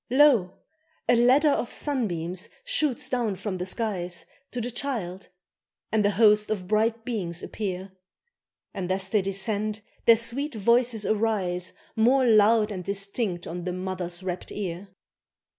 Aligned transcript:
Lo! 0.09 0.55
a 1.07 1.15
ladder 1.15 1.51
of 1.51 1.71
sunbeams 1.71 2.49
shoots 2.65 3.07
down 3.07 3.35
from 3.35 3.59
the 3.59 3.67
skies 3.67 4.25
To 4.49 4.59
the 4.59 4.71
child, 4.71 5.27
and 5.91 6.03
a 6.03 6.09
host 6.09 6.49
of 6.49 6.67
bright 6.67 7.05
beings 7.05 7.43
appear; 7.43 7.91
And 8.73 8.91
as 8.91 9.09
they 9.09 9.21
descend 9.21 9.81
their 10.07 10.15
sweet 10.15 10.55
voices 10.55 11.05
arise 11.05 11.73
More 11.95 12.25
loud 12.25 12.71
and 12.71 12.83
distinct 12.83 13.45
on 13.45 13.63
the 13.63 13.73
mother's 13.73 14.23
rapt 14.23 14.51
ear. 14.51 14.87